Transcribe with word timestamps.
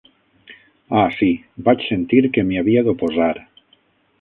Ah, 1.01 1.03
sí, 1.17 1.29
vaig 1.67 1.85
sentir 1.91 2.23
que 2.39 2.45
m'hi 2.49 2.61
havia 2.63 2.85
d'oposar. 2.89 3.33